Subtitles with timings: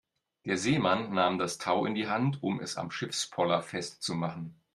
[0.45, 4.59] Der Seemann nahm das Tau in die Hand, um es am Schiffspoller festzumachen.